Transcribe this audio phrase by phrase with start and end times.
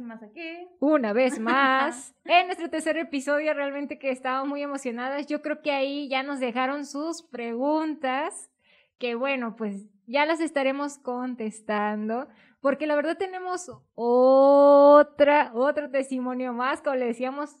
[0.00, 0.66] más aquí.
[0.80, 2.14] Una vez más.
[2.24, 5.26] en nuestro tercer episodio, realmente que estábamos muy emocionadas.
[5.26, 8.50] Yo creo que ahí ya nos dejaron sus preguntas,
[8.98, 12.28] que bueno, pues ya las estaremos contestando,
[12.60, 17.56] porque la verdad tenemos otra, otro testimonio más, como le decíamos,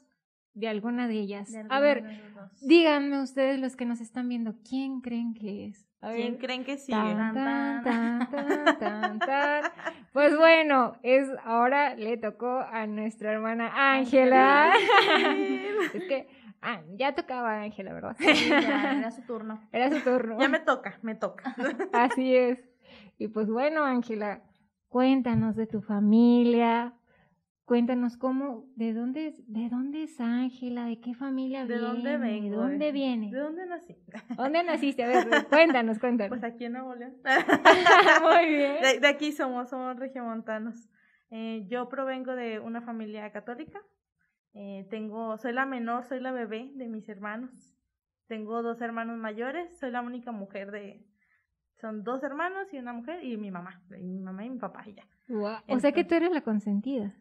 [0.54, 1.52] de alguna de ellas.
[1.68, 2.04] A ver,
[2.60, 5.88] díganme ustedes los que nos están viendo, ¿quién creen que es?
[6.00, 6.96] ¿Quién creen que sigue?
[10.12, 14.72] pues bueno, es ahora le tocó a nuestra hermana Ángela.
[15.94, 16.28] es que
[16.62, 18.16] ah, ya tocaba Ángela, ¿verdad?
[18.20, 19.60] era su turno.
[19.72, 20.38] Era su turno.
[20.40, 21.56] Ya me toca, me toca.
[21.92, 22.60] Así es.
[23.18, 24.42] Y pues bueno, Ángela,
[24.88, 26.98] cuéntanos de tu familia,
[27.68, 32.48] Cuéntanos cómo, de dónde, de dónde es Ángela, de qué familia ¿De dónde vengo?
[32.48, 33.30] ¿De dónde viene?
[33.30, 33.94] ¿De dónde nací?
[34.38, 35.04] ¿Dónde naciste?
[35.04, 36.30] A ver, cuéntanos, cuéntanos.
[36.30, 37.18] Pues aquí en Nuevo León.
[38.22, 38.76] Muy bien.
[39.02, 40.88] De, aquí somos, somos regiomontanos.
[41.28, 43.82] Eh, yo provengo de una familia católica.
[44.54, 47.76] Eh, tengo, soy la menor, soy la bebé de mis hermanos.
[48.28, 51.04] Tengo dos hermanos mayores, soy la única mujer de,
[51.80, 54.84] son dos hermanos y una mujer y mi mamá, y mi mamá y mi papá
[54.86, 55.06] y ya.
[55.68, 57.14] o sea que tú eres la consentida.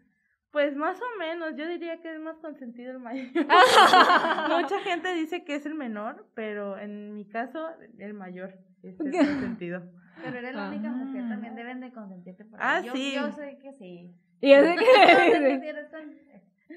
[0.52, 3.27] Pues más o menos, yo diría que es más consentido el mayor.
[4.61, 9.11] Mucha gente dice que es el menor, pero en mi caso, el mayor es el
[9.11, 9.83] consentido.
[10.23, 11.30] Pero eres la única mujer, ah.
[11.30, 12.45] también deben de consentirte.
[12.58, 13.14] ah, sí.
[13.14, 14.16] Yo sé que sí.
[14.42, 15.77] Yo sé que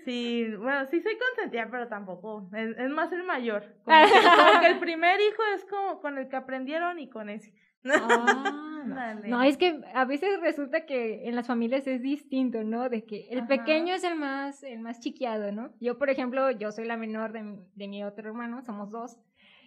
[0.05, 2.49] Sí, bueno, sí soy consentida, pero tampoco.
[2.55, 3.65] Es, más el mayor.
[3.85, 7.53] Como que, el primer hijo es como con el que aprendieron y con ese.
[7.85, 8.85] Ah,
[9.27, 12.89] no, es que a veces resulta que en las familias es distinto, ¿no?
[12.89, 15.73] De que el pequeño es el más, el más chiquiado, ¿no?
[15.81, 19.19] Yo, por ejemplo, yo soy la menor de, de mi otro hermano, somos dos,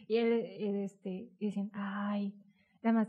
[0.08, 0.46] y él,
[0.84, 2.34] este, dicen, ay,
[2.82, 3.08] la más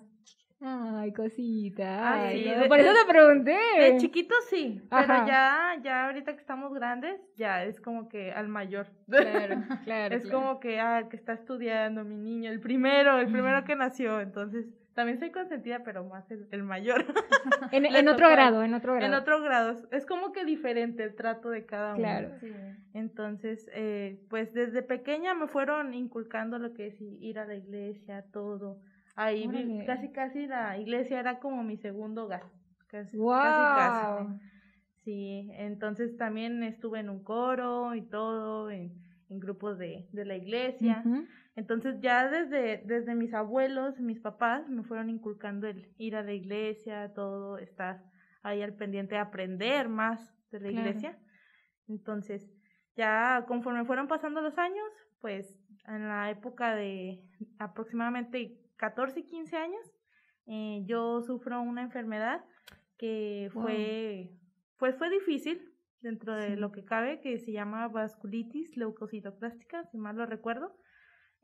[0.67, 2.31] Ay, cosita.
[2.69, 3.59] por eso te pregunté.
[3.79, 8.49] De chiquito sí, pero ya, ya ahorita que estamos grandes, ya es como que al
[8.49, 8.87] mayor.
[9.07, 10.17] Claro, claro.
[10.17, 13.77] es como que, ah, el que está estudiando, mi niño, el primero, el primero que
[13.77, 17.05] nació, entonces también soy consentida, pero más el, mayor.
[17.73, 19.07] en, otro grado, en otro grado.
[19.07, 19.77] En otro grado.
[19.91, 22.03] Es como que diferente el trato de cada uno.
[22.03, 22.31] Claro.
[22.95, 28.25] Entonces, eh, pues desde pequeña me fueron inculcando lo que es ir a la iglesia,
[28.33, 28.81] todo.
[29.17, 29.49] Ahí
[29.87, 32.43] casi, casi la iglesia era como mi segundo hogar.
[32.89, 33.33] Casi, wow.
[33.33, 34.41] casi, casi.
[35.05, 38.93] Sí, entonces también estuve en un coro y todo, en,
[39.29, 41.05] en grupos de, de la iglesia.
[41.57, 46.33] Entonces ya desde, desde mis abuelos, mis papás, me fueron inculcando el ir a la
[46.33, 48.03] iglesia, todo, estar
[48.43, 51.19] ahí al pendiente, aprender más de la iglesia.
[51.89, 52.51] Entonces,
[52.97, 54.87] ya conforme fueron pasando los años,
[55.21, 57.23] pues en la época de
[57.59, 59.93] aproximadamente 14, 15 años,
[60.47, 62.45] eh, yo sufro una enfermedad
[62.99, 64.31] que fue,
[64.79, 70.17] pues fue difícil dentro de lo que cabe, que se llama vasculitis leucocitoclástica, si mal
[70.17, 70.77] lo recuerdo.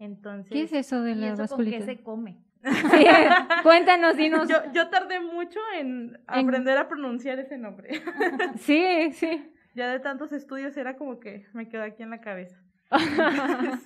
[0.01, 1.85] Entonces, ¿Qué es eso de la vasculitis?
[1.85, 2.43] qué se come?
[3.63, 4.49] cuéntanos, dinos.
[4.49, 8.03] Yo, yo tardé mucho en aprender a pronunciar ese nombre.
[8.61, 9.53] sí, sí.
[9.75, 12.59] Ya de tantos estudios era como que me quedó aquí en la cabeza.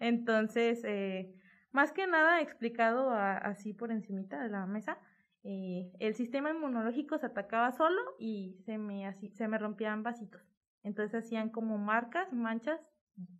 [0.00, 1.34] Entonces, eh,
[1.70, 4.98] más que nada explicado así por encimita de la mesa,
[5.44, 10.42] eh, el sistema inmunológico se atacaba solo y se me, así, se me rompían vasitos.
[10.82, 12.80] Entonces hacían como marcas, manchas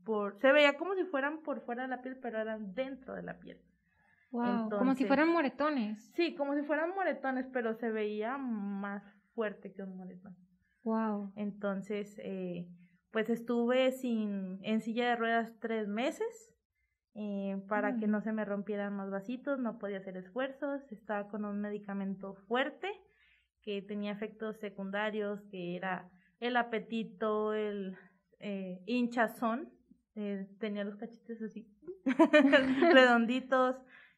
[0.04, 3.22] por, se veía como si fueran por fuera de la piel, pero eran dentro de
[3.22, 3.60] la piel.
[4.30, 6.12] Wow, como si fueran moretones.
[6.14, 9.02] Sí, como si fueran moretones, pero se veía más
[9.34, 10.36] fuerte que un moretón.
[10.82, 11.32] Wow.
[11.36, 12.68] Entonces, eh,
[13.10, 16.52] pues estuve sin, en silla de ruedas tres meses
[17.14, 21.44] eh, para que no se me rompieran más vasitos, no podía hacer esfuerzos, estaba con
[21.44, 22.88] un medicamento fuerte
[23.62, 27.96] que tenía efectos secundarios, que era el apetito, el
[28.40, 29.70] eh, hinchazón,
[30.20, 31.64] eh, tenía los cachetes así,
[32.92, 33.76] redonditos,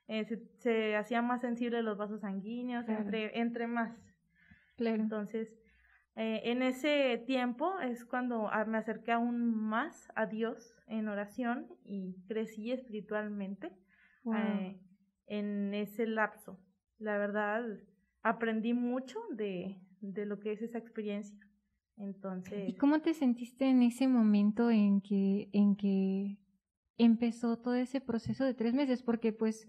[0.08, 0.25] eh,
[0.58, 3.94] se, hacían más sensibles los vasos sanguíneos, entre, entre más.
[4.78, 5.61] Entonces,
[6.17, 12.14] eh, en ese tiempo es cuando me acerqué aún más a Dios en oración y
[12.28, 13.70] crecí espiritualmente
[15.26, 16.58] en ese lapso.
[16.99, 17.62] La verdad,
[18.23, 21.38] aprendí mucho de, de lo que es esa experiencia.
[22.00, 22.69] Entonces.
[22.69, 26.38] ¿Y cómo te sentiste en ese momento en que, en que
[26.99, 29.02] empezó todo ese proceso de tres meses?
[29.02, 29.69] Porque pues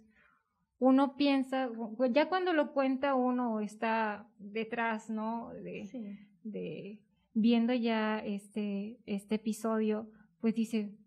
[0.80, 1.70] uno piensa,
[2.12, 5.52] ya cuando lo cuenta uno está detrás, ¿no?
[5.54, 7.02] De, de
[7.34, 10.98] viendo ya este, este episodio, pues dice,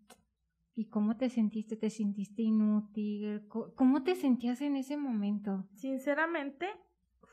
[0.74, 1.76] ¿y cómo te sentiste?
[1.76, 3.42] ¿Te sentiste inútil?
[3.48, 5.66] ¿Cómo te sentías en ese momento?
[5.74, 6.68] Sinceramente,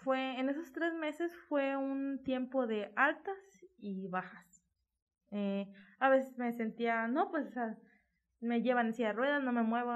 [0.04, 3.38] fue, en esos tres meses fue un tiempo de altas
[3.82, 4.64] y bajas.
[5.32, 5.68] Eh,
[6.00, 7.48] a veces me sentía, no, pues
[8.40, 9.92] me llevan en silla de ruedas, no me muevo.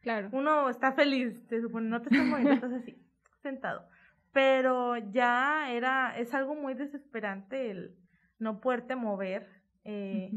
[0.00, 0.28] Claro.
[0.32, 2.96] Uno está feliz, se supone, no te estás moviendo, estás así,
[3.42, 3.88] sentado.
[4.32, 7.96] Pero ya era, es algo muy desesperante el
[8.38, 9.48] no poderte mover.
[9.84, 10.30] Eh,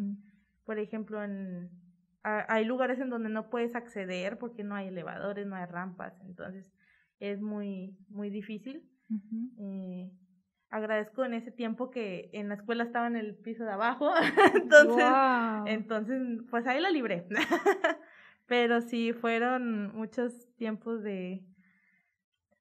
[0.66, 1.70] por ejemplo, en,
[2.24, 6.72] hay lugares en donde no puedes acceder porque no hay elevadores, no hay rampas, entonces
[7.20, 8.84] es muy, muy difícil.
[10.78, 14.12] Agradezco en ese tiempo que en la escuela estaba en el piso de abajo,
[14.56, 15.06] entonces,
[15.66, 17.28] entonces, pues ahí la libré.
[18.48, 21.44] Pero sí, fueron muchos tiempos de,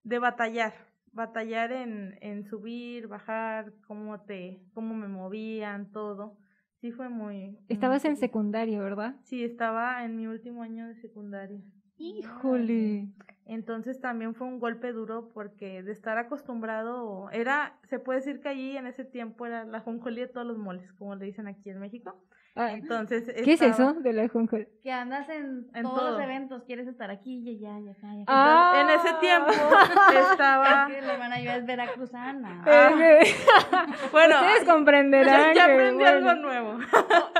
[0.02, 0.74] de batallar,
[1.12, 6.38] batallar en, en subir, bajar, cómo te, cómo me movían, todo.
[6.80, 7.58] Sí fue muy...
[7.68, 9.16] Estabas en secundaria, ¿verdad?
[9.22, 11.62] Sí, estaba en mi último año de secundaria.
[11.98, 13.08] Híjole.
[13.48, 18.48] Entonces también fue un golpe duro porque de estar acostumbrado, era, se puede decir que
[18.48, 21.70] allí en ese tiempo era la jonjolí de todos los moles, como le dicen aquí
[21.70, 22.16] en México.
[22.58, 24.66] Ah, Entonces, ¿qué es eso de la jonjolí?
[24.82, 28.14] Que andas en, todos los eventos, quieres estar aquí y allá y acá.
[28.14, 28.32] Y acá.
[28.34, 28.80] Ah.
[28.80, 29.52] en ese tiempo
[30.32, 30.86] estaba...
[30.88, 32.64] Es que la hermana yo es veracruzana.
[32.68, 33.86] Ah.
[34.10, 35.54] bueno, ustedes comprenderán.
[35.54, 36.78] Ya, aprendí algo nuevo.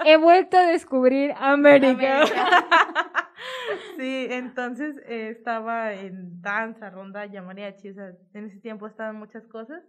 [0.05, 2.20] He vuelto a descubrir América.
[3.97, 9.83] sí, entonces eh, estaba en danza, ronda, mariachi, o en ese tiempo estaban muchas cosas.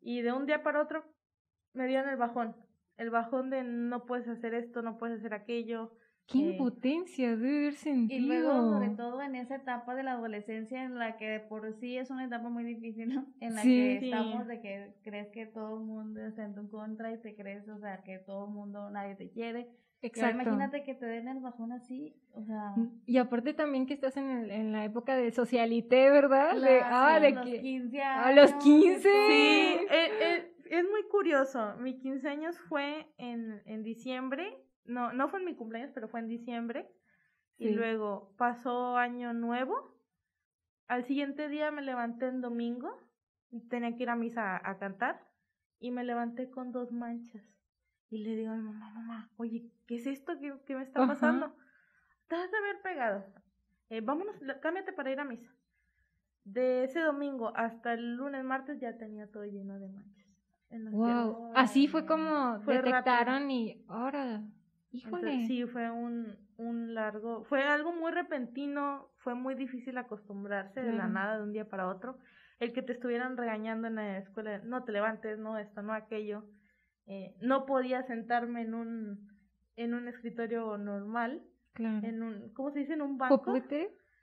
[0.00, 1.04] Y de un día para otro
[1.74, 2.56] me dieron el bajón,
[2.96, 5.92] el bajón de no puedes hacer esto, no puedes hacer aquello.
[6.26, 8.20] Qué eh, impotencia de haber sentido.
[8.20, 11.96] Y luego, sobre todo en esa etapa de la adolescencia en la que por sí
[11.96, 13.26] es una etapa muy difícil, ¿no?
[13.40, 17.12] En la que estamos de que crees que todo el mundo está en tu contra
[17.12, 19.68] y te crees, o sea, que todo el mundo, nadie te quiere
[20.02, 20.42] Exacto.
[20.42, 22.72] imagínate que te den el bajón así, o sea...
[22.76, 26.60] Mm, y aparte también que estás en, el, en la época de socialité, ¿verdad?
[26.60, 28.26] de, ah, de los 15 años.
[28.26, 29.00] A los 15.
[29.00, 31.76] Sí, eh, eh, es muy curioso.
[31.78, 34.58] Mi 15 años fue en, en diciembre.
[34.84, 36.90] No, no fue en mi cumpleaños, pero fue en diciembre.
[37.58, 39.96] Y luego pasó año nuevo.
[40.88, 42.90] Al siguiente día me levanté en domingo.
[43.70, 45.20] Tenía que ir a misa a cantar.
[45.78, 47.42] Y me levanté con dos manchas.
[48.12, 51.56] Y le digo a mi mamá, mamá, oye, ¿qué es esto que, me está pasando?
[52.28, 53.24] Te has de haber pegado.
[53.88, 55.50] Eh, vámonos, cámbiate para ir a misa.
[56.44, 60.26] De ese domingo hasta el lunes, martes ya tenía todo lleno de manchas.
[60.90, 64.42] wow, así fue como detectaron y ahora,
[64.90, 65.46] híjole.
[65.46, 71.06] sí, fue un, un largo, fue algo muy repentino, fue muy difícil acostumbrarse de la
[71.06, 72.18] nada de un día para otro.
[72.60, 76.44] El que te estuvieran regañando en la escuela, no te levantes, no esto, no aquello
[77.06, 79.28] eh, no podía sentarme en un,
[79.76, 81.42] en un escritorio normal,
[81.78, 82.94] en un, ¿cómo se dice?
[82.94, 83.54] En un banco.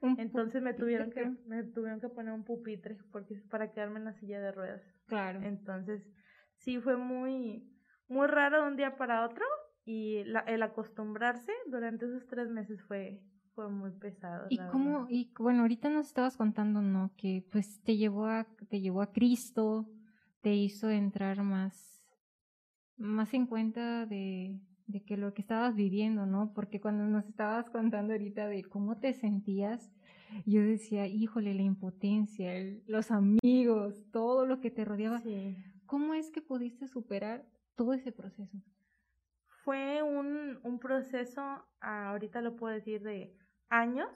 [0.01, 4.13] Entonces me tuvieron que me tuvieron que poner un pupitre porque para quedarme en la
[4.13, 4.81] silla de ruedas.
[5.07, 5.41] Claro.
[5.43, 6.07] Entonces,
[6.55, 7.69] sí fue muy
[8.07, 9.43] muy raro de un día para otro
[9.83, 13.21] y la, el acostumbrarse durante esos tres meses fue
[13.55, 14.45] fue muy pesado.
[14.49, 17.11] Y cómo y bueno, ahorita nos estabas contando, ¿no?
[17.17, 19.89] Que pues te llevó a te llevó a Cristo,
[20.41, 21.98] te hizo entrar más
[22.99, 26.51] más en cuenta de, de que lo que estabas viviendo, ¿no?
[26.53, 29.91] Porque cuando nos estabas contando ahorita de cómo te sentías,
[30.45, 32.53] yo decía, híjole, la impotencia,
[32.87, 35.21] los amigos, todo lo que te rodeaba.
[35.85, 38.57] ¿Cómo es que pudiste superar todo ese proceso?
[39.63, 41.41] Fue un, un proceso,
[41.81, 43.35] ahorita lo puedo decir, de
[43.69, 44.09] años,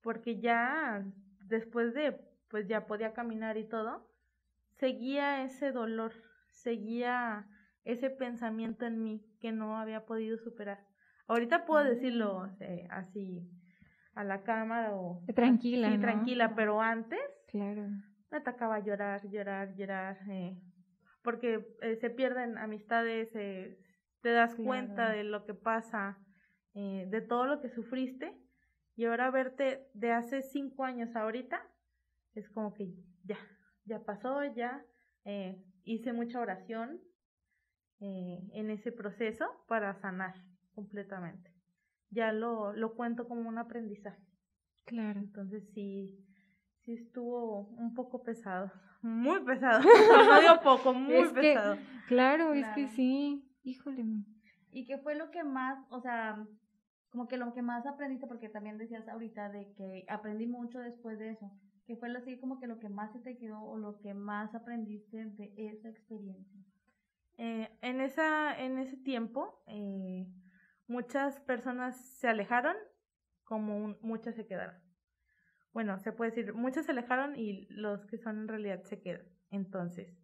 [0.00, 1.04] porque ya
[1.46, 2.12] después de,
[2.48, 4.08] pues ya podía caminar y todo,
[4.78, 6.12] seguía ese dolor,
[6.50, 7.48] seguía
[7.84, 10.84] ese pensamiento en mí que no había podido superar.
[11.26, 12.90] Ahorita puedo decirlo mm.
[12.90, 13.48] así
[14.14, 17.88] a la cámara o tranquila, sí, tranquila, pero antes claro.
[18.30, 20.56] me atacaba a llorar, llorar, llorar, eh,
[21.24, 23.78] porque eh, se pierden amistades, eh,
[24.20, 26.18] te das cuenta de lo que pasa,
[26.74, 28.36] eh, de todo lo que sufriste
[28.94, 31.60] y ahora verte de hace cinco años ahorita
[32.34, 33.38] es como que ya,
[33.84, 34.84] ya pasó, ya
[35.84, 37.00] hice mucha oración,
[38.06, 40.34] eh, en ese proceso para sanar
[40.74, 41.50] completamente.
[42.10, 44.22] Ya lo, lo cuento como un aprendizaje.
[44.84, 45.20] Claro.
[45.20, 46.22] Entonces sí,
[46.82, 48.70] sí estuvo un poco pesado,
[49.00, 49.80] muy pesado,
[50.28, 51.78] no digo poco, muy pesado.
[52.06, 54.04] claro, es que sí, híjole.
[54.70, 56.46] ¿Y qué fue lo que más, o sea,
[57.08, 61.18] como que lo que más aprendiste, porque también decías ahorita de que aprendí mucho después
[61.18, 61.50] de eso,
[61.86, 64.54] ¿qué fue así como que lo que más se te quedó o lo que más
[64.54, 66.60] aprendiste de esa experiencia?
[67.36, 70.26] Eh, en, esa, en ese tiempo, eh,
[70.86, 72.76] muchas personas se alejaron
[73.44, 74.80] como muchas se quedaron.
[75.72, 79.26] Bueno, se puede decir, muchas se alejaron y los que son en realidad se quedan.
[79.50, 80.16] Entonces,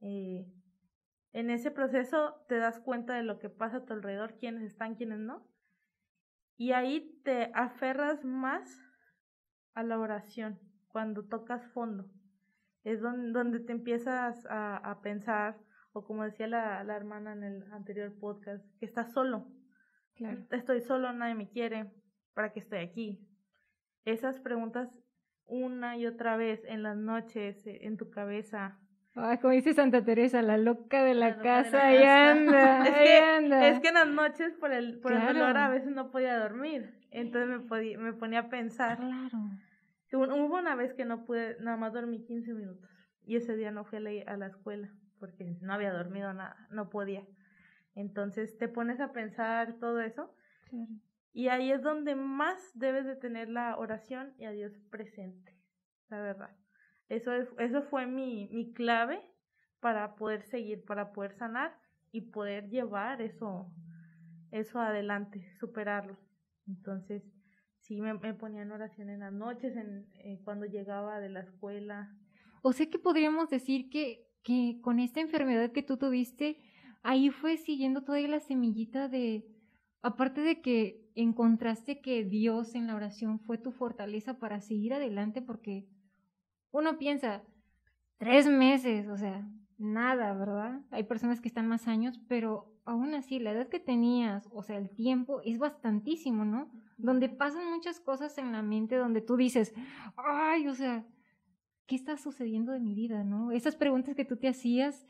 [0.00, 0.46] eh,
[1.32, 4.94] en ese proceso te das cuenta de lo que pasa a tu alrededor, quiénes están,
[4.94, 5.46] quiénes no.
[6.56, 8.82] Y ahí te aferras más
[9.74, 12.10] a la oración, cuando tocas fondo.
[12.82, 15.58] Es donde, donde te empiezas a, a pensar,
[15.92, 19.46] o como decía la, la, hermana en el anterior podcast, que estás solo.
[20.14, 20.44] Claro.
[20.50, 21.90] Estoy solo, nadie me quiere,
[22.34, 23.20] ¿para qué estoy aquí?
[24.04, 24.88] Esas preguntas
[25.46, 28.78] una y otra vez en las noches, eh, en tu cabeza,
[29.40, 33.68] como dice Santa Teresa, la loca de la, casa, ahí anda, es que, anda.
[33.68, 36.94] Es que en las noches por el, por el dolor a veces no podía dormir,
[37.10, 38.98] entonces me, podía, me ponía a pensar.
[38.98, 39.38] Claro.
[40.12, 42.88] Hubo una vez que no pude, nada más dormí 15 minutos
[43.24, 46.66] y ese día no fui a la, a la escuela porque no había dormido nada,
[46.70, 47.26] no podía.
[47.94, 50.34] Entonces te pones a pensar todo eso
[51.32, 55.56] y ahí es donde más debes de tener la oración y a Dios presente,
[56.08, 56.50] la verdad.
[57.08, 59.20] Eso, eso fue mi, mi clave
[59.80, 61.76] para poder seguir, para poder sanar
[62.10, 63.72] y poder llevar eso,
[64.50, 66.18] eso adelante, superarlo.
[66.66, 67.22] Entonces,
[67.80, 71.40] sí me, me ponía en oración en las noches, en, eh, cuando llegaba de la
[71.40, 72.14] escuela.
[72.62, 76.58] O sea que podríamos decir que, que con esta enfermedad que tú tuviste,
[77.02, 79.46] ahí fue siguiendo toda la semillita de,
[80.02, 85.42] aparte de que encontraste que Dios en la oración fue tu fortaleza para seguir adelante,
[85.42, 85.88] porque
[86.70, 87.42] uno piensa,
[88.18, 90.80] tres meses, o sea, nada, ¿verdad?
[90.90, 94.76] Hay personas que están más años, pero aún así, la edad que tenías, o sea,
[94.76, 96.70] el tiempo es bastantísimo, ¿no?
[96.96, 99.74] Donde pasan muchas cosas en la mente, donde tú dices,
[100.16, 101.06] ay, o sea,
[101.88, 103.50] ¿qué está sucediendo de mi vida, no?
[103.50, 105.06] Esas preguntas que tú te hacías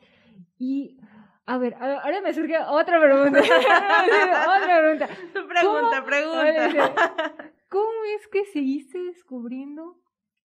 [0.57, 0.97] y...
[1.45, 3.39] A ver, ahora me surge otra pregunta.
[3.41, 5.09] otra pregunta.
[5.47, 7.33] Pregunta, pregunta.
[7.69, 9.99] ¿Cómo es que seguiste descubriendo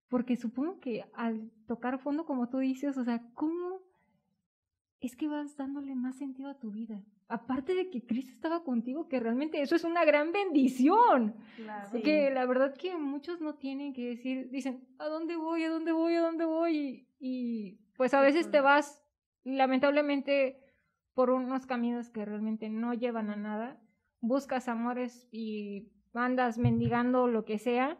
[0.09, 3.81] porque supongo que al tocar fondo, como tú dices, o sea, ¿cómo
[5.01, 7.03] es que vas dándole más sentido a tu vida?
[7.27, 11.35] Aparte de que Cristo estaba contigo, que realmente eso es una gran bendición.
[11.55, 12.01] Claro.
[12.03, 15.63] Que la verdad que muchos no tienen que decir, dicen, ¿a dónde voy?
[15.63, 16.13] ¿A dónde voy?
[16.15, 17.07] ¿A dónde voy?
[17.19, 19.03] Y, pues a veces te vas,
[19.43, 20.61] lamentablemente,
[21.13, 23.81] por unos caminos que realmente no llevan a nada.
[24.21, 27.97] Buscas amores y andas mendigando lo que sea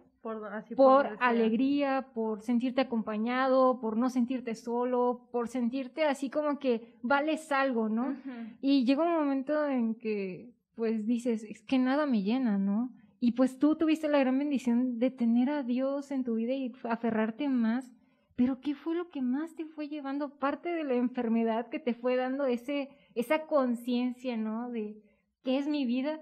[0.75, 7.51] por, alegría, por sentirte acompañado, por no sentirte solo, por sentirte así como que vales
[7.51, 8.15] algo, ¿no?
[8.62, 12.91] Y llega un momento en que pues dices, es que nada me llena, ¿no?
[13.20, 16.74] Y pues tú tuviste la gran bendición de tener a Dios en tu vida y
[16.84, 17.91] aferrarte más,
[18.36, 20.38] pero ¿qué fue lo que más te fue llevando?
[20.38, 24.70] Parte de la enfermedad que te fue dando ese, esa conciencia, ¿no?
[24.70, 25.01] De
[25.44, 26.20] qué es mi vida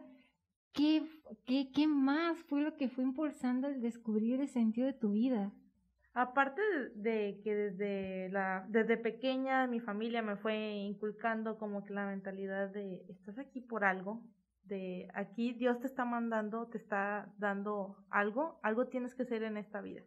[0.74, 1.04] ¿Qué,
[1.46, 5.52] qué, ¿Qué más fue lo que fue impulsando el descubrir el sentido de tu vida?
[6.16, 6.62] Aparte
[6.96, 12.70] de que desde, la, desde pequeña mi familia me fue inculcando como que la mentalidad
[12.70, 14.24] de estás aquí por algo,
[14.64, 19.58] de aquí Dios te está mandando, te está dando algo, algo tienes que hacer en
[19.58, 20.02] esta vida.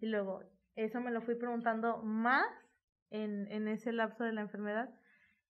[0.00, 0.42] Y luego,
[0.76, 2.46] eso me lo fui preguntando más
[3.08, 4.90] en, en ese lapso de la enfermedad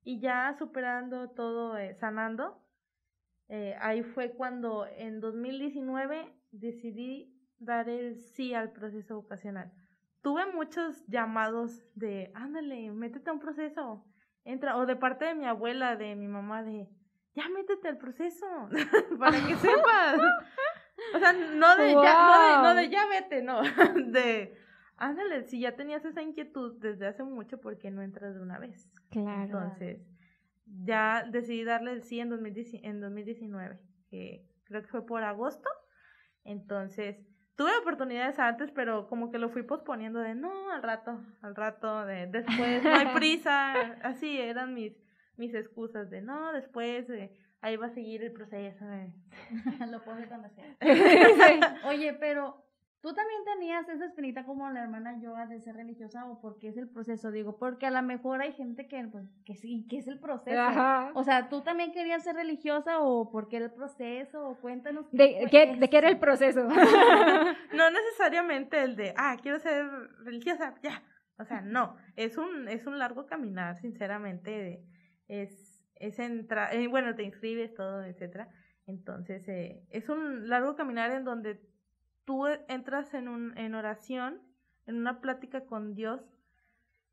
[0.05, 2.63] y ya superando todo, eh, sanando,
[3.56, 9.73] eh, ahí fue cuando en 2019 decidí dar el sí al proceso vocacional.
[10.23, 14.04] Tuve muchos llamados de, ándale, métete a un proceso,
[14.44, 16.88] entra, o de parte de mi abuela, de mi mamá, de,
[17.37, 18.44] ya métete al proceso,
[19.20, 20.18] para que sepas.
[21.14, 23.62] o sea, no de, ya, no de, no de ya vete, no,
[24.11, 24.58] de,
[24.96, 28.58] ándale, si ya tenías esa inquietud desde hace mucho, ¿por qué no entras de una
[28.58, 28.90] vez?
[29.11, 29.44] Claro.
[29.44, 30.00] Entonces,
[30.66, 33.78] ya decidí darle el sí en, 2019,
[34.09, 35.68] que creo que fue por agosto.
[36.44, 37.16] Entonces,
[37.56, 42.04] tuve oportunidades antes, pero como que lo fui posponiendo de no, al rato, al rato,
[42.06, 43.73] de después, no hay prisa.
[44.02, 44.92] Así eran mis,
[45.37, 47.06] mis excusas de no, después,
[47.61, 48.85] ahí va a seguir el proceso.
[49.90, 50.76] lo pone cuando sea.
[51.88, 52.63] Oye, pero
[53.04, 56.78] ¿Tú también tenías esa espinita como la hermana Yoga de ser religiosa o porque es
[56.78, 57.30] el proceso?
[57.30, 60.58] Digo, porque a lo mejor hay gente que, pues, que sí, que es el proceso.
[61.12, 64.49] O sea, ¿tú también querías ser religiosa o por qué el proceso?
[64.49, 65.04] O cuéntanos.
[65.12, 66.66] ¿De, qué, ¿de qué era el proceso?
[67.75, 69.84] no necesariamente el de, ah, quiero ser
[70.25, 71.02] religiosa, ya.
[71.38, 74.82] O sea, no, es un, es un largo caminar, sinceramente.
[75.28, 78.49] Es, es entrar, eh, bueno, te inscribes, todo, etcétera.
[78.87, 81.74] Entonces, eh, es un largo caminar en donde
[82.25, 84.40] tú entras en, un, en oración,
[84.87, 86.21] en una plática con Dios,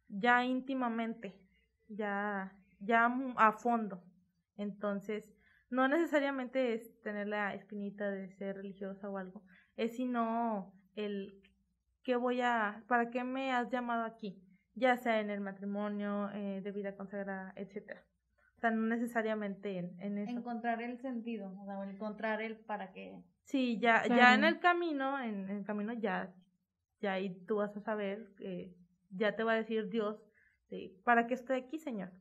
[0.08, 1.40] ya íntimamente,
[1.88, 4.04] ya, ya a fondo.
[4.58, 5.26] Entonces,
[5.70, 9.44] no necesariamente es tener la espinita de ser religiosa o algo,
[9.78, 11.42] es sino el
[12.04, 14.44] qué voy a, para qué me has llamado aquí,
[14.76, 18.04] ya sea en el matrimonio, eh, de vida consagrada, etcétera.
[18.58, 20.38] O sea, no necesariamente en, en eso.
[20.38, 23.24] Encontrar el sentido, o sea, encontrar el para qué.
[23.52, 26.34] Sí, ya, ya en el camino, en, el camino ya,
[27.02, 28.74] ya ahí tú vas a saber, eh,
[29.10, 30.24] ya te va a decir Dios,
[31.04, 32.12] ¿para qué estoy aquí, Señor?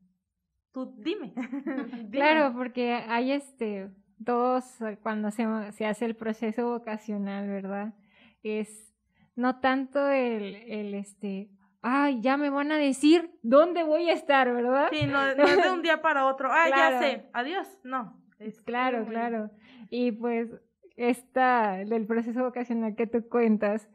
[0.72, 1.32] Tú dime.
[2.10, 3.90] Claro, porque hay este,
[4.24, 4.64] todos
[5.04, 7.94] cuando se, se hace el proceso vocacional, ¿verdad?
[8.42, 8.92] Es
[9.36, 11.48] no tanto el, el este,
[11.80, 14.88] ay, ya me van a decir dónde voy a estar, ¿verdad?
[14.90, 18.20] Sí, no, no es de un día para otro, ah, ya sé, adiós, no.
[18.40, 19.50] Es claro, claro.
[19.90, 20.50] Y pues
[20.96, 23.88] esta del proceso vocacional que tú cuentas,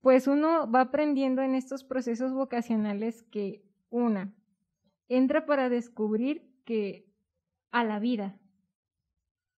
[0.00, 4.32] pues uno va aprendiendo en estos procesos vocacionales que una
[5.08, 7.06] entra para descubrir que
[7.70, 8.38] a la vida,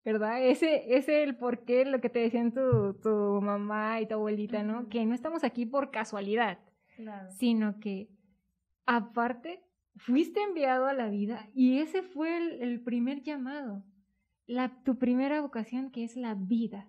[0.05, 0.43] ¿verdad?
[0.43, 4.89] Ese, es el porqué, lo que te decían tu, tu mamá y tu abuelita, ¿no?
[4.89, 6.59] Que no estamos aquí por casualidad,
[7.31, 8.09] sino que
[8.87, 9.63] aparte
[9.97, 13.85] fuiste enviado a la vida y ese fue el primer llamado
[14.49, 16.89] la, tu primera vocación que es la vida,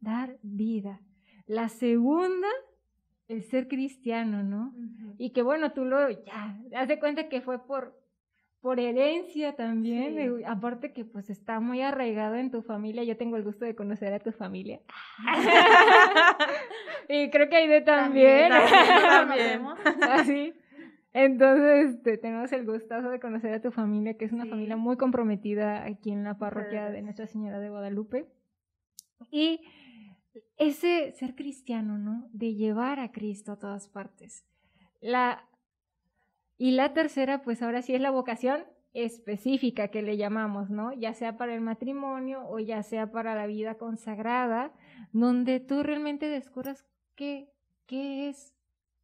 [0.00, 1.00] dar vida.
[1.46, 2.48] La segunda,
[3.28, 4.74] el ser cristiano, ¿no?
[5.16, 7.98] Y que bueno, tú lo, ya, haz de cuenta que fue por,
[8.60, 13.44] por herencia también, aparte que pues está muy arraigado en tu familia, yo tengo el
[13.44, 14.80] gusto de conocer a tu familia.
[17.08, 18.50] y creo que Aide también.
[18.50, 19.62] También, también.
[20.10, 20.54] Así.
[21.12, 24.96] Entonces, este, tenemos el gustazo de conocer a tu familia, que es una familia muy
[24.96, 28.28] comprometida aquí en la parroquia de Nuestra Señora de Guadalupe.
[29.30, 29.60] Y
[30.56, 32.28] ese ser cristiano, ¿no?
[32.32, 34.46] De llevar a Cristo a todas partes.
[35.00, 35.48] La,
[36.56, 40.92] y la tercera, pues ahora sí es la vocación específica que le llamamos, ¿no?
[40.92, 44.72] Ya sea para el matrimonio o ya sea para la vida consagrada,
[45.12, 47.50] donde tú realmente descubras qué,
[47.86, 48.54] qué es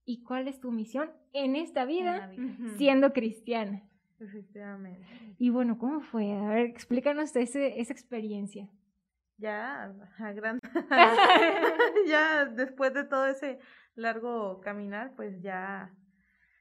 [0.06, 2.30] y cuál es tu misión en esta vida,
[2.78, 3.82] siendo cristiana.
[4.18, 5.04] Efectivamente.
[5.38, 6.32] Y bueno, ¿cómo fue?
[6.32, 8.70] A ver, explícanos ese, esa experiencia.
[9.36, 10.58] Ya, a gran...
[12.08, 13.58] ya después de todo ese
[13.94, 15.92] largo caminar, pues ya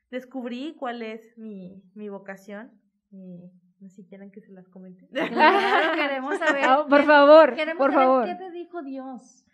[0.09, 2.71] descubrí cuál es mi, mi vocación.
[3.11, 5.07] Y no sé si quieren que se las comente.
[5.11, 6.63] Claro, queremos saber.
[6.65, 8.25] Ah, por favor, por favor.
[8.25, 9.45] ¿Qué te dijo Dios?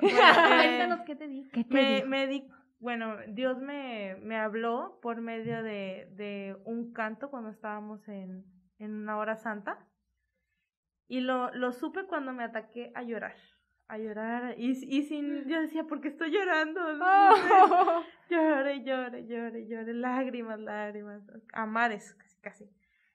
[0.00, 1.50] Cuéntanos qué te dijo.
[1.68, 7.50] me, me, di, bueno, Dios me, me habló por medio de, de, un canto cuando
[7.50, 8.44] estábamos en,
[8.78, 9.86] en una hora santa.
[11.08, 13.36] Y lo, lo supe cuando me ataqué a llorar.
[13.88, 14.54] A llorar.
[14.58, 16.80] Y, y sin, yo decía, ¿por qué estoy llorando?
[17.68, 18.02] Oh.
[18.28, 19.94] Lloré, lloré, lloré, lloré.
[19.94, 21.22] Lágrimas, lágrimas.
[21.52, 22.70] A mares, casi, casi.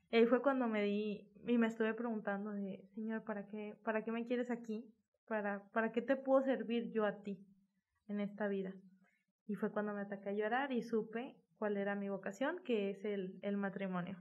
[0.09, 4.03] Y ahí fue cuando me di, y me estuve preguntando de, Señor, ¿para qué, para
[4.03, 4.85] qué me quieres aquí?
[5.27, 7.39] ¿Para, ¿Para qué te puedo servir yo a ti
[8.07, 8.73] en esta vida?
[9.51, 13.03] Y fue cuando me ataqué a llorar y supe cuál era mi vocación, que es
[13.03, 14.15] el, el matrimonio.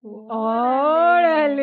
[0.00, 1.56] ¡Órale!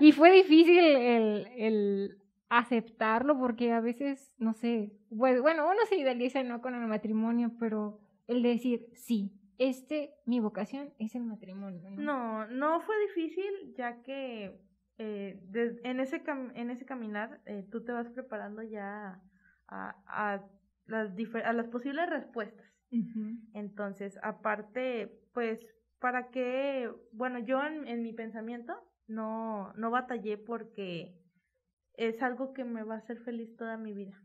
[0.00, 2.18] y fue difícil el, el,
[2.50, 7.52] aceptarlo porque a veces, no sé, pues, bueno, uno se idealiza no con el matrimonio,
[7.58, 11.88] pero el decir, sí, este, mi vocación es el matrimonio.
[11.96, 14.60] No, no, fue difícil ya que
[14.98, 15.40] eh,
[15.84, 16.22] en, ese
[16.54, 19.22] en ese caminar eh, tú te vas preparando ya
[19.68, 20.44] a, a,
[20.86, 21.12] las,
[21.44, 22.66] a las posibles respuestas.
[23.52, 25.66] Entonces, aparte, pues,
[25.98, 26.90] ¿para qué?
[27.12, 28.74] Bueno, yo en, mi pensamiento
[29.06, 31.14] no, no batallé porque
[31.94, 34.22] es algo que me va a hacer feliz toda mi vida.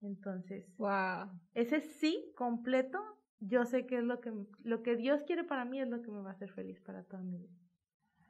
[0.00, 1.28] Entonces, wow.
[1.54, 3.00] ese sí completo,
[3.40, 6.10] yo sé que es lo que, lo que Dios quiere para mí es lo que
[6.10, 7.56] me va a hacer feliz para toda mi vida.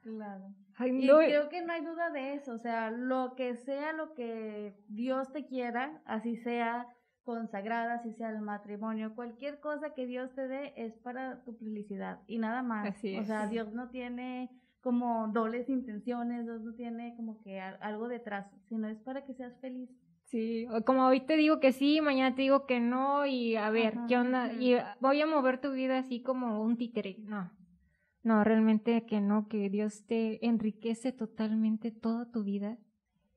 [0.01, 0.53] Claro.
[0.85, 4.73] y creo que no hay duda de eso, o sea, lo que sea lo que
[4.87, 6.87] Dios te quiera, así sea
[7.23, 12.19] consagrada, así sea el matrimonio, cualquier cosa que Dios te dé es para tu felicidad
[12.27, 12.95] y nada más.
[13.19, 14.49] O sea, Dios no tiene
[14.81, 19.59] como dobles intenciones, Dios no tiene como que algo detrás, sino es para que seas
[19.59, 19.89] feliz.
[20.23, 23.97] Sí, como hoy te digo que sí, mañana te digo que no y a ver,
[24.07, 24.53] ¿qué onda?
[24.53, 27.51] Y voy a mover tu vida así como un títere, no.
[28.23, 32.77] No, realmente que no, que Dios te enriquece totalmente toda tu vida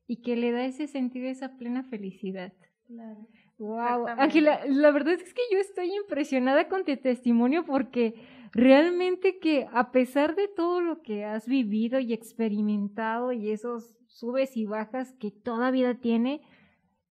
[0.07, 2.53] y que le da ese sentido, esa plena felicidad.
[2.87, 3.29] Claro.
[3.59, 8.15] Wow, Ángela, la verdad es que yo estoy impresionada con tu testimonio porque
[8.53, 14.57] realmente que a pesar de todo lo que has vivido y experimentado y esos subes
[14.57, 16.43] y bajas que toda vida tiene,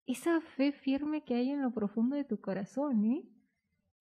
[0.05, 3.23] esa fe firme que hay en lo profundo de tu corazón, ¿eh?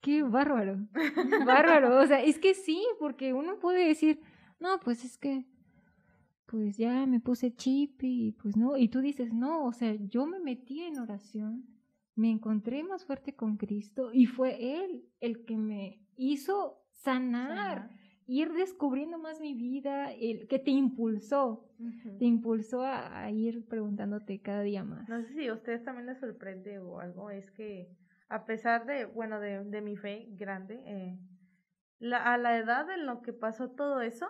[0.01, 0.79] Qué bárbaro.
[1.47, 1.99] Bárbaro.
[2.01, 4.21] O sea, es que sí, porque uno puede decir,
[4.59, 5.47] no, pues es que
[6.51, 10.27] pues ya me puse chip y pues no, y tú dices, no, o sea, yo
[10.27, 11.65] me metí en oración,
[12.17, 17.91] me encontré más fuerte con Cristo y fue Él el que me hizo sanar,
[18.27, 21.69] ir descubriendo más mi vida, el que te impulsó,
[22.19, 25.09] te impulsó a, ir preguntándote cada día más.
[25.09, 27.89] No sé si a ustedes también les sorprende o algo, es que
[28.31, 31.19] a pesar de, bueno, de, de mi fe grande, eh,
[31.99, 34.29] la, a la edad en lo que pasó todo eso,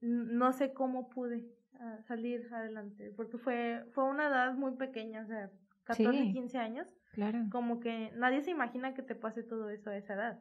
[0.00, 1.46] no sé cómo pude
[1.78, 5.50] ah, salir adelante, porque fue, fue una edad muy pequeña, o sea,
[5.84, 6.88] 14, 15 años.
[7.12, 7.46] Claro.
[7.50, 10.40] Como que nadie se imagina que te pase todo eso a esa edad.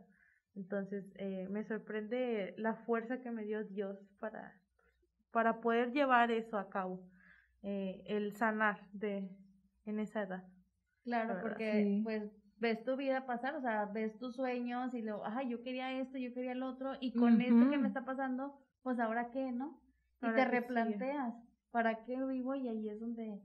[0.56, 4.60] Entonces, eh, me sorprende la fuerza que me dio Dios para,
[5.32, 7.08] para poder llevar eso a cabo,
[7.62, 9.30] eh, el sanar de,
[9.86, 10.44] en esa edad.
[11.04, 15.50] Claro, porque pues ves tu vida pasar, o sea, ves tus sueños y luego, ay,
[15.50, 19.00] yo quería esto, yo quería el otro, y con esto que me está pasando, pues
[19.00, 19.80] ahora qué, ¿no?
[20.22, 21.34] Y te replanteas,
[21.72, 22.56] ¿para qué vivo?
[22.56, 23.42] Y ahí es donde,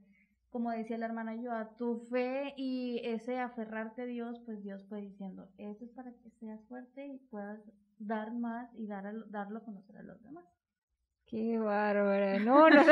[0.51, 4.85] como decía la hermana yo, a tu fe y ese aferrarte a Dios, pues Dios
[4.89, 7.61] fue diciendo, eso es para que seas fuerte y puedas
[7.99, 10.45] dar más y dar darlo a conocer a los demás.
[11.27, 12.39] Qué bárbara.
[12.39, 12.83] No, no,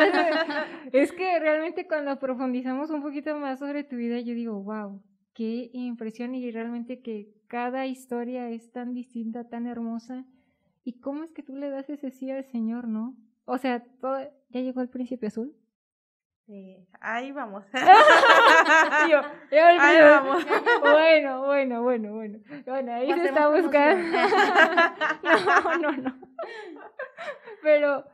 [0.93, 5.03] es que realmente cuando profundizamos un poquito más sobre tu vida, yo digo, wow,
[5.35, 10.25] qué impresión y realmente que cada historia es tan distinta, tan hermosa
[10.85, 13.15] ¿Y cómo es que tú le das ese sí al Señor, no?
[13.45, 14.19] O sea, todo,
[14.49, 15.55] ¿ya llegó el príncipe azul?
[16.47, 17.65] Sí, ahí vamos.
[19.11, 19.21] Yo,
[19.53, 20.45] ahí vamos.
[20.81, 22.39] Bueno, bueno, bueno, bueno.
[22.67, 24.19] Bueno, ahí se está buscando.
[25.23, 26.19] no, no, no.
[27.63, 28.05] Pero,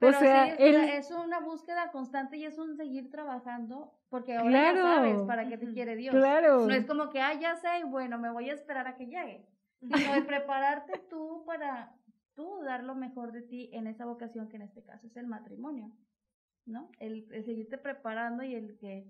[0.00, 5.22] o sea, es, una búsqueda constante y es un seguir trabajando porque ahora ya sabes
[5.22, 6.14] para qué te quiere Dios.
[6.14, 6.66] Claro.
[6.66, 9.46] No es como que, ah, ya sé, bueno, me voy a esperar a que llegue.
[9.80, 11.94] Sino el prepararte tú para
[12.34, 15.26] tú dar lo mejor de ti en esa vocación que en este caso es el
[15.26, 15.90] matrimonio,
[16.66, 16.90] ¿no?
[16.98, 19.06] El, seguirte preparando y el que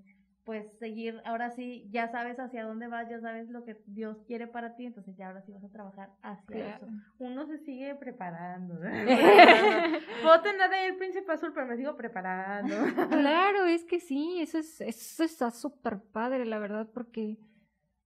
[0.46, 4.46] pues seguir, ahora sí, ya sabes hacia dónde vas, ya sabes lo que Dios quiere
[4.46, 6.86] para ti, entonces ya ahora sí vas a trabajar hacia eso.
[7.18, 8.74] Uno se sigue preparando.
[10.22, 12.76] Puedo tener el príncipe azul, pero me sigo preparando.
[13.10, 17.38] claro, es que sí, eso, es, eso está súper padre, la verdad, porque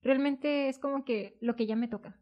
[0.01, 2.17] realmente es como que lo que ya me toca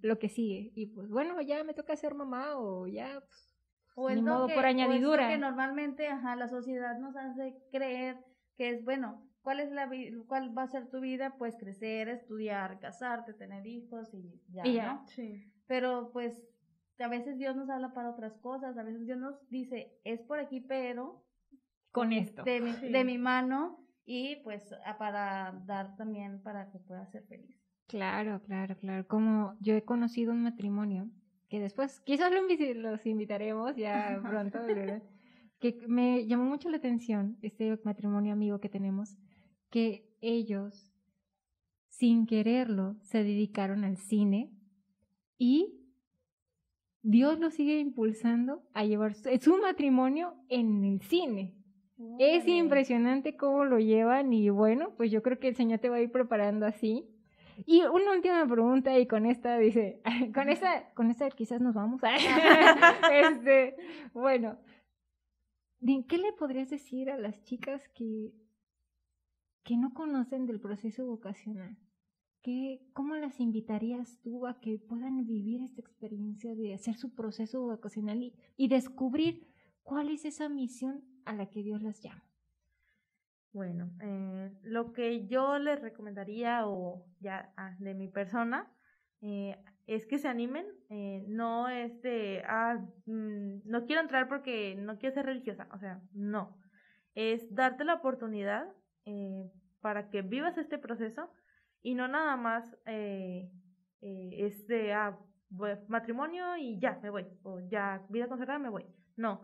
[0.00, 0.72] lo que sigue.
[0.74, 3.52] Y pues bueno, ya me toca ser mamá o ya, pues,
[3.94, 5.28] o ni modo por añadidura.
[5.28, 8.16] que normalmente, ajá, la sociedad nos hace creer
[8.56, 9.88] que es, bueno, ¿cuál es la
[10.26, 11.36] cuál va a ser tu vida?
[11.38, 15.06] Pues crecer, estudiar, casarte, tener hijos y ya, ¿no?
[15.06, 15.52] Sí.
[15.68, 16.42] Pero pues
[16.98, 20.40] a veces Dios nos habla para otras cosas, a veces Dios nos dice, es por
[20.40, 21.24] aquí, pero
[21.92, 22.42] con esto.
[22.42, 27.56] De mi, de mi mano y pues para dar también para que pueda ser feliz.
[27.86, 29.06] Claro, claro, claro.
[29.06, 31.10] Como yo he conocido un matrimonio
[31.48, 35.02] que después, quizás los invitaremos ya pronto, ¿verdad?
[35.60, 39.16] que me llamó mucho la atención este matrimonio amigo que tenemos,
[39.74, 40.94] que ellos,
[41.88, 44.52] sin quererlo, se dedicaron al cine
[45.36, 45.80] y
[47.02, 51.56] Dios lo sigue impulsando a llevar su, matrimonio en el cine.
[52.20, 55.96] Es impresionante cómo lo llevan y bueno, pues yo creo que el Señor te va
[55.96, 57.08] a ir preparando así
[57.66, 60.00] y una última pregunta y con esta dice,
[60.34, 62.00] con esta, con esta quizás nos vamos.
[63.12, 63.74] este,
[64.12, 64.56] bueno,
[65.80, 68.30] ¿qué le podrías decir a las chicas que,
[69.64, 71.76] que no conocen del proceso vocacional?
[72.42, 77.62] ¿Qué, ¿Cómo las invitarías tú a que puedan vivir esta experiencia de hacer su proceso
[77.62, 79.48] vocacional y, y descubrir
[79.82, 82.22] cuál es esa misión a la que Dios las llama?
[83.54, 88.68] Bueno, eh, lo que yo les recomendaría o ya ah, de mi persona
[89.20, 94.74] eh, es que se animen, eh, no es de, ah, mm, no quiero entrar porque
[94.74, 96.58] no quiero ser religiosa, o sea, no,
[97.14, 98.66] es darte la oportunidad
[99.80, 101.30] para que vivas este proceso
[101.82, 105.18] y no nada más es de, ah,
[105.88, 108.86] matrimonio y ya, me voy, o ya, vida consagrada, me voy,
[109.16, 109.42] no,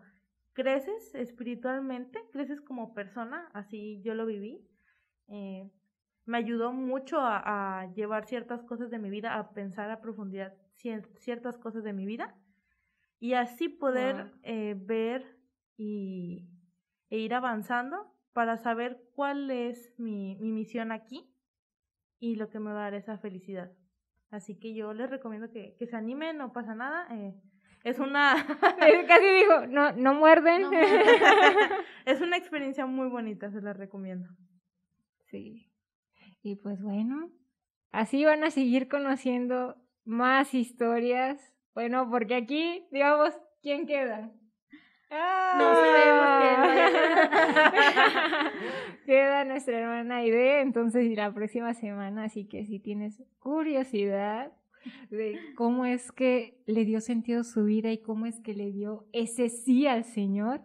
[0.53, 4.67] creces espiritualmente, creces como persona, así yo lo viví.
[5.29, 5.71] Eh,
[6.27, 10.55] me ayudó mucho a, llevar ciertas cosas de mi vida, a pensar a profundidad
[11.19, 12.35] ciertas cosas de mi vida
[13.19, 15.39] y así poder eh, ver
[15.77, 16.49] y,
[17.11, 21.31] e ir avanzando para saber cuál es mi, mi misión aquí
[22.19, 23.73] y lo que me va a dar esa felicidad.
[24.31, 27.07] Así que yo les recomiendo que, que se animen, no pasa nada.
[27.11, 27.35] Eh,
[27.83, 28.35] es una...
[29.09, 30.63] Casi dijo, no, no muerden.
[32.07, 34.29] es una experiencia muy bonita, se la recomiendo.
[35.31, 35.71] Sí.
[36.43, 37.31] Y pues bueno,
[37.93, 41.55] así van a seguir conociendo más historias.
[41.75, 44.33] Bueno, porque aquí, digamos, ¿quién queda?
[45.11, 46.31] Nos vemos.
[49.07, 54.53] Queda nuestra hermana Aide, entonces la próxima semana, así que si tienes curiosidad
[55.11, 59.09] de cómo es que le dio sentido su vida y cómo es que le dio
[59.13, 60.63] ese sí al Señor,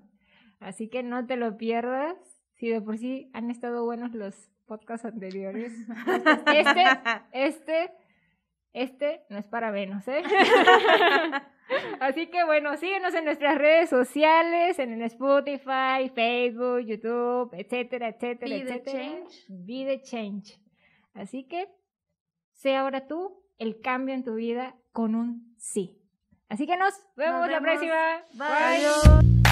[0.59, 2.15] así que no te lo pierdas.
[2.53, 5.73] Si de por sí han estado buenos los podcasts anteriores,
[6.53, 6.83] este,
[7.33, 7.91] este,
[8.73, 10.21] este no es para menos, ¿eh?
[11.99, 18.61] Así que bueno, síguenos en nuestras redes sociales, en Spotify, Facebook, YouTube, etcétera, etcétera, Be
[18.61, 18.83] etcétera.
[18.83, 19.45] the change.
[19.49, 20.59] Be the change.
[21.13, 21.67] Así que
[22.53, 25.97] sé ahora tú el cambio en tu vida con un sí.
[26.49, 28.23] Así que nos vemos, Nos la próxima.
[28.33, 29.21] Bye.
[29.23, 29.44] Bye.